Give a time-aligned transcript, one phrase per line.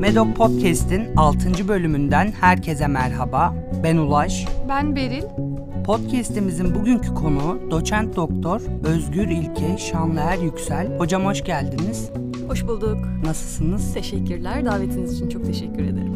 [0.00, 1.68] Medok Podcast'in 6.
[1.68, 3.54] bölümünden herkese merhaba.
[3.82, 4.46] Ben Ulaş.
[4.68, 5.22] Ben Beril.
[5.84, 10.98] Podcast'imizin bugünkü konuğu doçent doktor Özgür İlke Şanlıer Yüksel.
[10.98, 12.10] Hocam hoş geldiniz.
[12.48, 12.98] Hoş bulduk.
[13.24, 13.94] Nasılsınız?
[13.94, 14.64] Teşekkürler.
[14.64, 16.09] Davetiniz için çok teşekkür ederim.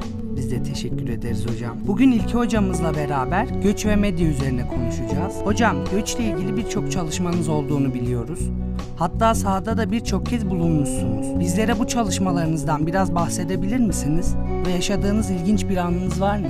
[0.54, 1.76] Biz de teşekkür ederiz hocam.
[1.86, 5.34] Bugün İlke hocamızla beraber göç ve medya üzerine konuşacağız.
[5.44, 8.38] Hocam göçle ilgili birçok çalışmanız olduğunu biliyoruz.
[8.96, 11.40] Hatta sahada da birçok kez bulunmuşsunuz.
[11.40, 14.34] Bizlere bu çalışmalarınızdan biraz bahsedebilir misiniz?
[14.66, 16.48] Ve yaşadığınız ilginç bir anınız var mı?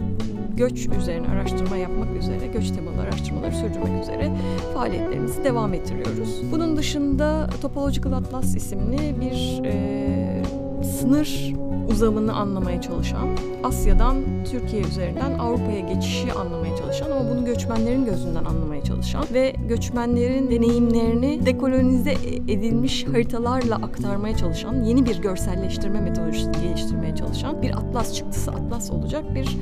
[0.56, 4.32] göç üzerine araştırma yapmak üzere, göç temalı araştırmaları sürdürmek üzere
[4.74, 6.42] faaliyetlerimizi devam ettiriyoruz.
[6.52, 10.42] Bunun dışında Topological Atlas isimli bir e,
[10.88, 11.54] sınır
[11.91, 13.28] uzamını anlamaya çalışan,
[13.65, 14.16] Asya'dan
[14.50, 21.47] Türkiye üzerinden Avrupa'ya geçişi anlamaya çalışan ama bunu göçmenlerin gözünden anlamaya çalışan ve göçmenlerin deneyimlerini
[21.47, 22.12] dekolonize
[22.48, 29.25] edilmiş haritalarla aktarmaya çalışan, yeni bir görselleştirme metodolojisi geliştirmeye çalışan bir atlas çıktısı atlas olacak
[29.34, 29.56] bir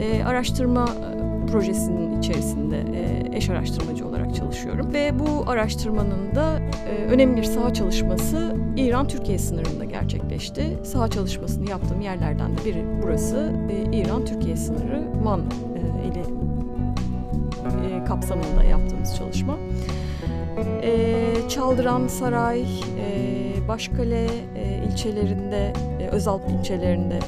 [0.00, 0.88] e, araştırma
[1.46, 2.82] projesinin içerisinde
[3.32, 4.92] eş araştırmacı olarak çalışıyorum.
[4.92, 6.58] Ve bu araştırmanın da
[7.10, 10.78] önemli bir saha çalışması İran-Türkiye sınırında gerçekleşti.
[10.84, 13.52] Saha çalışmasını yaptığım yerlerden de biri burası.
[13.92, 15.40] İran-Türkiye sınırı Van
[16.10, 19.56] ile kapsamında yaptığımız çalışma.
[20.82, 21.14] E,
[21.48, 22.64] Çaldıran, Saray,
[23.68, 24.26] Başkale
[24.92, 27.18] ilçelerinde, e, Özalp ilçelerinde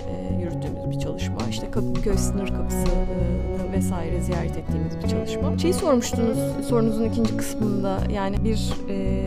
[0.41, 1.37] yürüttüğümüz bir çalışma.
[1.51, 2.87] İşte Kadıköy sınır kapısı
[3.75, 5.59] vesaire ziyaret ettiğimiz bir çalışma.
[5.59, 9.25] Şeyi sormuştunuz sorunuzun ikinci kısmında yani bir e,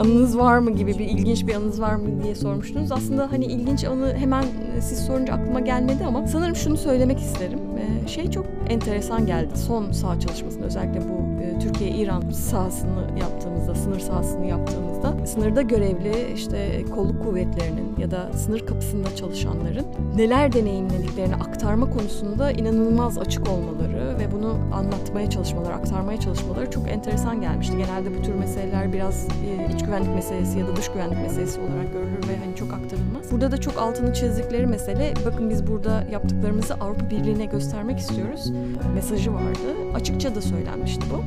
[0.00, 2.92] anınız var mı gibi bir ilginç bir anınız var mı diye sormuştunuz.
[2.92, 4.44] Aslında hani ilginç anı hemen
[4.80, 7.58] siz sorunca aklıma gelmedi ama sanırım şunu söylemek isterim.
[8.04, 14.00] E, şey çok enteresan geldi son saha çalışmasında özellikle bu e, Türkiye-İran sahasını yaptığımızda, sınır
[14.00, 14.90] sahasını yaptığımızda
[15.26, 19.86] sınırda görevli işte kolluk kuvvetlerinin ya da sınır kapısında çalışanların
[20.16, 27.40] neler deneyimlediklerini aktarma konusunda inanılmaz açık olmaları ve bunu anlatmaya çalışmaları, aktarmaya çalışmaları çok enteresan
[27.40, 27.76] gelmişti.
[27.76, 31.92] Genelde bu tür meseleler biraz e, iç güvenlik meselesi ya da dış güvenlik meselesi olarak
[31.92, 33.32] görülür ve hani çok aktarılmaz.
[33.32, 38.52] Burada da çok altını çizdikleri mesele bakın biz burada yaptıklarımızı Avrupa Birliği'ne göstermek istiyoruz
[38.94, 39.94] mesajı vardı.
[39.94, 41.22] Açıkça da söylenmişti bu.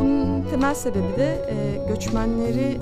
[0.00, 2.78] Bunun temel sebebi de e, göçmenleri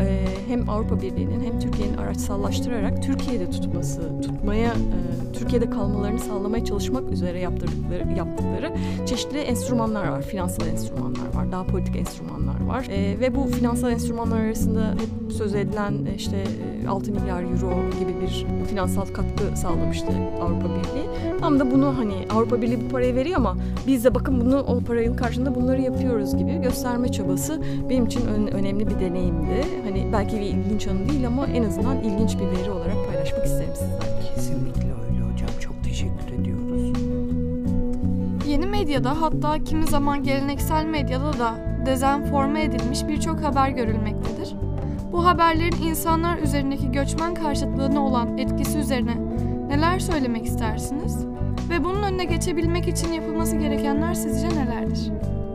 [0.00, 7.10] e, hem Avrupa Birliği'nin hem Türkiye'nin araçsallaştırarak Türkiye'de tutması, tutmaya, e, Türkiye'de kalmalarını sağlamaya çalışmak
[7.12, 8.72] üzere yaptırdıkları, yaptıkları
[9.06, 10.22] çeşitli enstrümanlar var.
[10.22, 12.86] Finansal enstrümanlar var, daha politik enstrümanlar var.
[12.90, 16.44] E, ve bu finansal enstrümanlar arasında hep söz edilen işte
[16.88, 20.06] 6 milyar euro gibi bir finansal katkı sağlamıştı
[20.42, 21.38] Avrupa Birliği.
[21.40, 23.56] Tam da bunu hani Avrupa Birliği bu parayı veriyor ama
[23.86, 27.60] biz de bakın bunu o parayın karşında bunları yapıyoruz gibi gösterme çabası
[27.90, 28.20] benim için
[28.52, 29.64] önemli bir deneyimdi.
[29.86, 33.72] Hani belki bir ilginç anı değil ama en azından ilginç bir veri olarak paylaşmak isterim
[33.74, 34.34] sizlerle.
[34.34, 35.48] Kesinlikle öyle hocam.
[35.60, 36.92] Çok teşekkür ediyoruz.
[38.46, 41.54] Yeni medyada hatta kimi zaman geleneksel medyada da
[41.86, 44.54] dezenforme edilmiş birçok haber görülmektedir.
[45.12, 49.16] Bu haberlerin insanlar üzerindeki göçmen karşıtlığına olan etkisi üzerine
[49.68, 51.26] neler söylemek istersiniz?
[51.70, 55.10] Ve bunun önüne geçebilmek için yapılması gerekenler sizce nelerdir?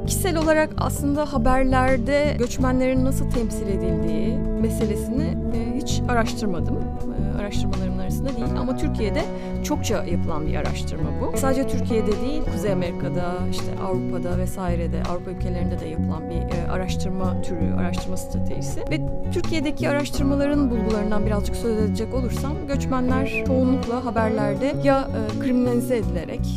[0.07, 6.77] Kişisel olarak aslında haberlerde göçmenlerin nasıl temsil edildiği meselesini e, hiç araştırmadım.
[6.77, 9.21] E, araştırmalarımın arasında değil ama Türkiye'de
[9.63, 11.37] çokça yapılan bir araştırma bu.
[11.37, 17.41] Sadece Türkiye'de değil, Kuzey Amerika'da, işte Avrupa'da vesairede, Avrupa ülkelerinde de yapılan bir e, araştırma
[17.41, 18.79] türü, araştırma stratejisi.
[18.91, 18.99] Ve
[19.33, 25.07] Türkiye'deki araştırmaların bulgularından birazcık söz edecek olursam, göçmenler çoğunlukla haberlerde ya
[25.39, 26.47] kriminalize edilerek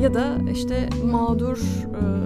[0.00, 1.58] ya da işte mağdur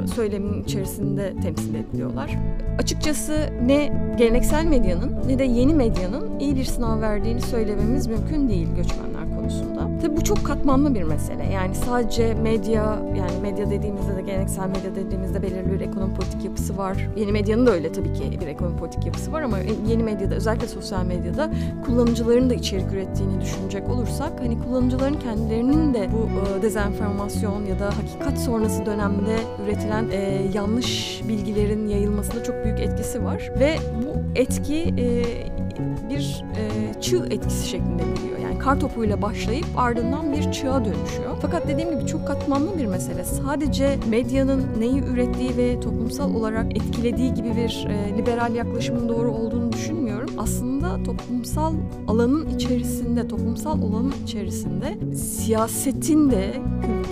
[0.08, 2.30] söylemin içerisinde temsil ediliyorlar.
[2.78, 8.68] Açıkçası ne geleneksel medyanın ne de yeni medyanın iyi bir sınav verdiğini söylememiz mümkün değil
[8.76, 9.13] göçmenler
[9.44, 9.88] konusunda.
[10.02, 11.44] Tabii bu çok katmanlı bir mesele.
[11.52, 16.78] Yani sadece medya, yani medya dediğimizde de geleneksel medya dediğimizde belirli bir ekonomi politik yapısı
[16.78, 17.08] var.
[17.16, 19.58] Yeni medyanın da öyle tabii ki bir ekonomi politik yapısı var ama
[19.88, 21.50] yeni medyada özellikle sosyal medyada
[21.86, 27.86] kullanıcıların da içerik ürettiğini düşünecek olursak hani kullanıcıların kendilerinin de bu e, dezenformasyon ya da
[27.86, 34.94] hakikat sonrası dönemde üretilen e, yanlış bilgilerin yayılmasında çok büyük etkisi var ve bu etki
[34.98, 35.24] e,
[36.10, 38.38] bir e, çığ etkisi şeklinde geliyor.
[38.38, 41.36] Yani kar topuyla başlayıp ardından bir çığa dönüşüyor.
[41.42, 43.24] Fakat dediğim gibi çok katmanlı bir mesele.
[43.24, 49.72] Sadece medyanın neyi ürettiği ve toplumsal olarak etkilediği gibi bir e, liberal yaklaşımın doğru olduğunu
[49.72, 50.30] düşünmüyorum.
[50.38, 51.74] Aslında toplumsal
[52.08, 56.54] alanın içerisinde, toplumsal alanın içerisinde siyasetin de,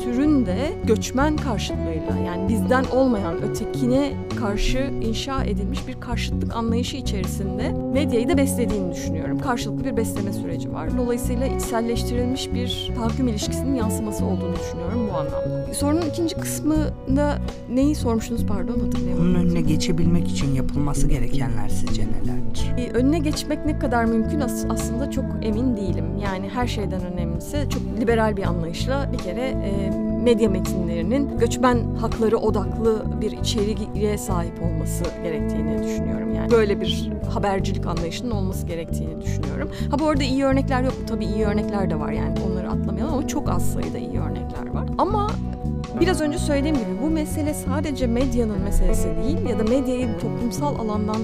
[0.02, 7.72] kültürün de göçmen karşıtlığıyla yani bizden olmayan ötekine karşı inşa edilmiş bir karşıtlık anlayışı içerisinde
[7.92, 9.38] medyayı da beslediğini düşünüyorum.
[9.38, 10.98] Karşılıklı bir besleme süreci var.
[10.98, 15.74] Dolayısıyla içselleştirilmiş bir tahakküm ilişkisinin yansıması olduğunu düşünüyorum bu anlamda.
[15.74, 17.38] Sorunun ikinci kısmında
[17.70, 19.24] neyi sormuştunuz pardon hatırlayamadım.
[19.24, 22.74] Bunun önüne geçebilmek için yapılması gerekenler sizce nelerdir?
[22.78, 26.04] Ee, önüne geçmek ne kadar mümkün aslında çok emin değilim.
[26.24, 29.91] Yani her şeyden önemlisi çok liberal bir anlayışla bir kere e,
[30.22, 36.34] medya metinlerinin göçmen hakları odaklı bir içeriğe sahip olması gerektiğini düşünüyorum.
[36.34, 39.70] Yani böyle bir habercilik anlayışının olması gerektiğini düşünüyorum.
[39.90, 40.94] Ha bu arada iyi örnekler yok.
[41.08, 44.88] Tabii iyi örnekler de var yani onları atlamayalım ama çok az sayıda iyi örnekler var.
[44.98, 45.30] Ama
[46.00, 51.16] Biraz önce söylediğim gibi bu mesele sadece medyanın meselesi değil ya da medyayı toplumsal alandan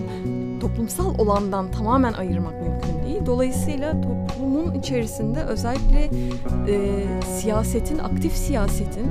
[0.58, 3.26] toplumsal olandan tamamen ayırmak mümkün değil.
[3.26, 6.10] Dolayısıyla toplumun içerisinde özellikle
[6.68, 7.04] e,
[7.36, 9.06] siyasetin, aktif siyasetin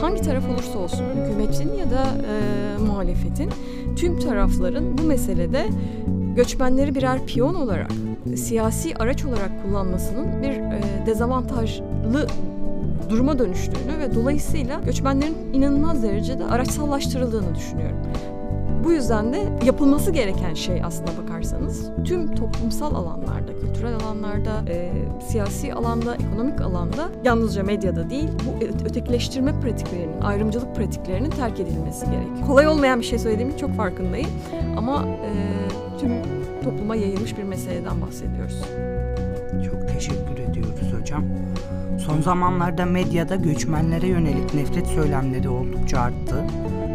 [0.00, 3.50] hangi taraf olursa olsun, hükümetin ya da e, muhalefetin
[3.96, 5.66] tüm tarafların bu meselede
[6.36, 7.90] göçmenleri birer piyon olarak,
[8.36, 12.26] siyasi araç olarak kullanmasının bir e, dezavantajlı
[13.10, 17.96] duruma dönüştüğünü ve dolayısıyla göçmenlerin inanılmaz derecede araçsallaştırıldığını düşünüyorum.
[18.84, 24.92] Bu yüzden de yapılması gereken şey aslında bakarsanız tüm toplumsal alanlarda, kültürel alanlarda, e,
[25.28, 32.46] siyasi alanda, ekonomik alanda yalnızca medyada değil bu ötekileştirme pratiklerinin, ayrımcılık pratiklerinin terk edilmesi gerekiyor.
[32.46, 34.30] Kolay olmayan bir şey söylediğimin çok farkındayım
[34.76, 35.30] ama e,
[36.00, 36.12] tüm
[36.64, 38.62] topluma yayılmış bir meseleden bahsediyoruz.
[39.70, 41.24] Çok teşekkür ediyoruz hocam.
[42.06, 46.44] Son zamanlarda medyada göçmenlere yönelik nefret söylemleri oldukça arttı.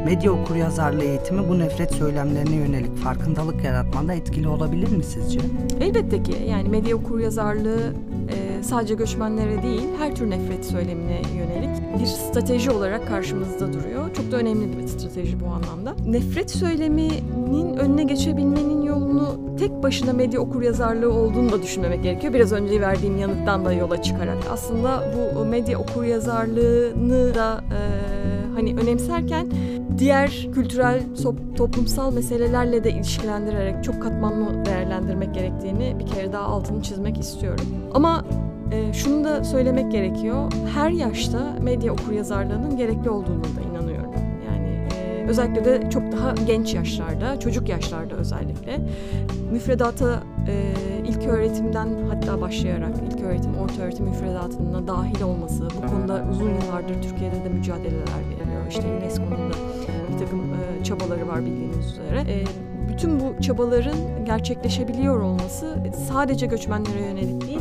[0.07, 5.39] Medya okuryazarlığı eğitimi bu nefret söylemlerine yönelik farkındalık yaratmada etkili olabilir mi sizce?
[5.81, 6.35] Elbette ki.
[6.49, 7.93] Yani medya okuryazarlığı
[8.29, 14.13] e, sadece göçmenlere değil her tür nefret söylemine yönelik bir strateji olarak karşımızda duruyor.
[14.13, 15.95] Çok da önemli bir strateji bu anlamda.
[16.05, 22.33] Nefret söyleminin önüne geçebilmenin yolunu tek başına medya okuryazarlığı olduğunu da düşünmemek gerekiyor.
[22.33, 24.37] Biraz önce verdiğim yanıttan da yola çıkarak.
[24.51, 27.79] Aslında bu medya okuryazarlığını da e,
[28.55, 29.47] hani önemserken
[29.97, 31.01] diğer kültürel,
[31.57, 37.65] toplumsal meselelerle de ilişkilendirerek çok katmanlı değerlendirmek gerektiğini bir kere daha altını çizmek istiyorum.
[37.93, 38.25] Ama
[38.71, 40.51] e, şunu da söylemek gerekiyor.
[40.73, 44.11] Her yaşta medya okuryazarlığının gerekli olduğunu da inanıyorum.
[44.47, 48.79] Yani e, özellikle de çok daha genç yaşlarda, çocuk yaşlarda özellikle
[49.51, 50.73] müfredata e,
[51.07, 57.01] ilk öğretimden hatta başlayarak ilk öğretim, orta öğretim müfredatına dahil olması, bu konuda uzun yıllardır
[57.01, 58.67] Türkiye'de de mücadeleler veriliyor.
[58.69, 59.76] İşte UNESCO'nun da
[60.27, 62.19] takım e, çabaları var bildiğiniz üzere.
[62.19, 62.43] E,
[62.89, 67.59] bütün bu çabaların gerçekleşebiliyor olması sadece göçmenlere yönelik değil,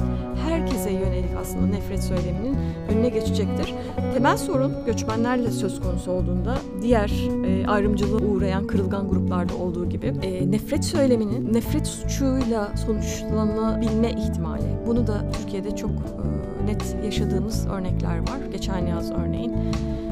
[0.49, 2.57] herkese yönelik aslında nefret söyleminin
[2.89, 3.75] önüne geçecektir.
[4.15, 7.13] Temel sorun göçmenlerle söz konusu olduğunda diğer
[7.47, 14.65] e, ayrımcılığa uğrayan kırılgan gruplarda olduğu gibi e, nefret söyleminin nefret suçuyla sonuçlanabilme ihtimali.
[14.87, 18.39] Bunu da Türkiye'de çok e, net yaşadığımız örnekler var.
[18.53, 19.55] Geçen yaz örneğin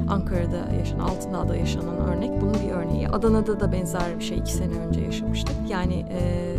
[0.09, 3.09] Ankara'da yaşanan, Altındağ'da yaşanan örnek bunun bir örneği.
[3.09, 5.57] Adana'da da benzer bir şey iki sene önce yaşamıştık.
[5.69, 6.55] Yani e,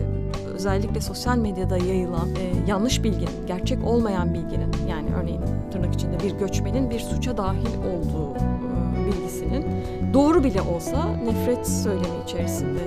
[0.56, 6.32] özellikle sosyal medyada yayılan e, yanlış bilginin, gerçek olmayan bilginin yani örneğin tırnak içinde bir
[6.32, 9.66] göçmenin bir suça dahil olduğu e, bilgisinin
[10.14, 12.80] doğru bile olsa nefret söylemi içerisinde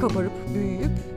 [0.00, 1.13] kabarıp büyüyüp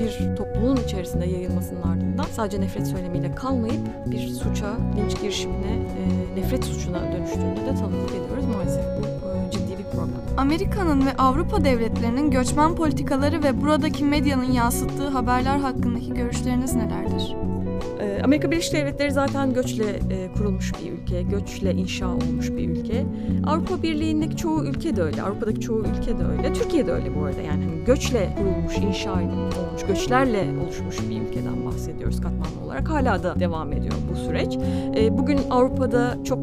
[0.00, 6.64] bir topluluğun içerisinde yayılmasının ardından sadece nefret söylemiyle kalmayıp bir suça, linç girişimine, e, nefret
[6.64, 8.84] suçuna dönüştüğünde de tanıklık ediyoruz maalesef.
[8.84, 10.20] Bu e, ciddi bir problem.
[10.36, 17.47] Amerika'nın ve Avrupa devletlerinin göçmen politikaları ve buradaki medyanın yansıttığı haberler hakkındaki görüşleriniz nelerdir?
[18.22, 23.04] Amerika Birleşik Devletleri zaten göçle e, kurulmuş bir ülke, göçle inşa olmuş bir ülke.
[23.46, 26.52] Avrupa Birliği'ndeki çoğu ülke de öyle, Avrupa'daki çoğu ülke de öyle.
[26.52, 31.66] Türkiye de öyle bu arada yani hani göçle kurulmuş, inşa olmuş, göçlerle oluşmuş bir ülkeden
[31.66, 32.88] bahsediyoruz katmanlı olarak.
[32.88, 34.58] Hala da devam ediyor bu süreç.
[34.96, 36.38] E, bugün Avrupa'da çok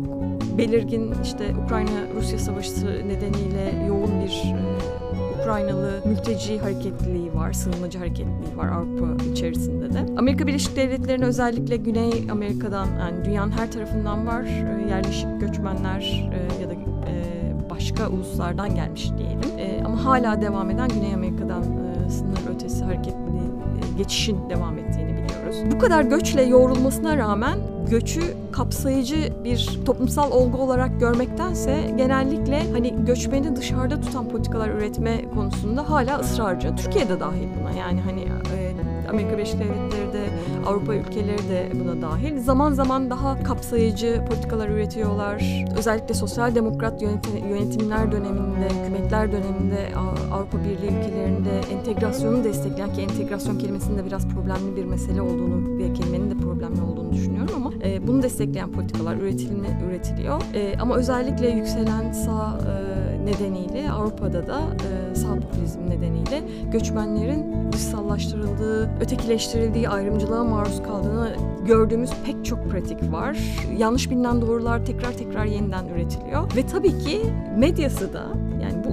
[0.57, 5.04] belirgin işte Ukrayna-Rusya savaşı nedeniyle yoğun bir e,
[5.45, 10.05] Ukraynalı mülteci hareketliliği var, sığınmacı hareketliliği var Avrupa içerisinde de.
[10.17, 16.61] Amerika Birleşik Devletleri'nin özellikle Güney Amerika'dan yani dünyanın her tarafından var e, yerleşik göçmenler e,
[16.61, 19.85] ya da e, başka uluslardan gelmiş diyelim.
[19.85, 21.63] Ama hala devam eden Güney Amerika'dan
[22.09, 25.57] sınır ötesi hareketliliğin e, geçişin devam ettiğini biliyoruz.
[25.71, 27.57] Bu kadar göçle yoğrulmasına rağmen
[27.89, 35.89] göçü kapsayıcı bir toplumsal olgu olarak görmektense genellikle hani göçmeni dışarıda tutan politikalar üretme konusunda
[35.89, 36.75] hala ısrarcı.
[36.75, 38.75] Türkiye de dahil buna yani hani e,
[39.09, 40.29] Amerika Birleşik Devletleri de
[40.67, 42.39] Avrupa ülkeleri de buna dahil.
[42.39, 45.65] Zaman zaman daha kapsayıcı politikalar üretiyorlar.
[45.77, 49.89] Özellikle sosyal demokrat yönetim, yönetimler döneminde, hükümetler döneminde
[50.33, 55.93] Avrupa Birliği ülkelerinde entegrasyonu destekleyen ki entegrasyon kelimesinin de biraz problemli bir mesele olduğunu ve
[55.93, 60.41] kelimenin de problemli olduğunu düşünüyorum ama e, bunu destekleyen politikalar üretilme, üretiliyor.
[60.53, 68.89] E, ama özellikle yükselen sağ e, nedeniyle Avrupa'da da e, sağ popülizm nedeniyle göçmenlerin dışsallaştırıldığı,
[69.01, 71.35] ötekileştirildiği, ayrımcılığa maruz kaldığını
[71.67, 73.37] gördüğümüz pek çok pratik var.
[73.77, 77.21] Yanlış bilinen doğrular tekrar tekrar yeniden üretiliyor ve tabii ki
[77.57, 78.25] medyası da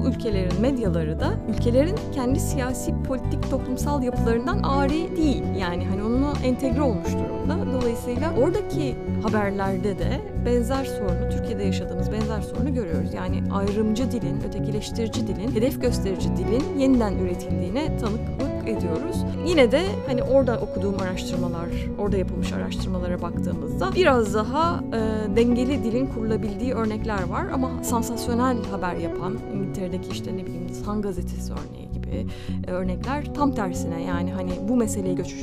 [0.09, 5.45] ülkelerin medyaları da ülkelerin kendi siyasi, politik, toplumsal yapılarından ari değil.
[5.59, 7.73] Yani hani onunla entegre olmuş durumda.
[7.73, 13.15] Dolayısıyla oradaki haberlerde de benzer sorunu, Türkiye'de yaşadığımız benzer sorunu görüyoruz.
[13.15, 19.17] Yani ayrımcı dilin, ötekileştirici dilin, hedef gösterici dilin yeniden üretildiğine tanıklık ediyoruz.
[19.47, 26.07] Yine de hani orada okuduğum araştırmalar, orada yapılmış araştırmalara baktığımızda biraz daha e, dengeli dilin
[26.07, 32.27] kurulabildiği örnekler var ama sansasyonel haber yapan İngiltere'deki işte ne bileyim Sun gazetesi örneği gibi
[32.67, 35.35] e, örnekler tam tersine yani hani bu meseleyi göç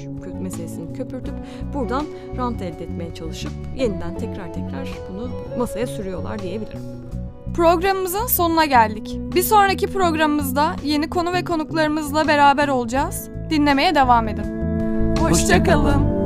[0.41, 1.33] meselesini köpürtüp
[1.73, 2.05] buradan
[2.37, 6.98] rant elde etmeye çalışıp yeniden tekrar tekrar bunu masaya sürüyorlar diyebilirim.
[7.59, 9.17] Programımızın sonuna geldik.
[9.35, 13.29] Bir sonraki programımızda yeni konu ve konuklarımızla beraber olacağız.
[13.49, 14.43] Dinlemeye devam edin.
[15.19, 15.29] Hoşçakalın.
[15.29, 16.18] Hoşça kalın.